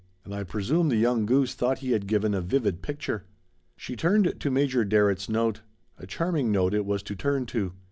And 0.25 0.33
I 0.33 0.43
presume 0.43 0.89
the 0.89 0.95
young 0.95 1.27
goose 1.27 1.53
thought 1.53 1.77
he 1.77 1.91
had 1.91 2.07
given 2.07 2.33
a 2.33 2.41
vivid 2.41 2.81
picture." 2.81 3.23
She 3.77 3.95
turned 3.95 4.33
to 4.39 4.49
Major 4.49 4.83
Darrett's 4.83 5.29
note: 5.29 5.61
a 5.99 6.07
charming 6.07 6.51
note 6.51 6.73
it 6.73 6.87
was 6.87 7.03
to 7.03 7.15
turn 7.15 7.45
to. 7.53 7.73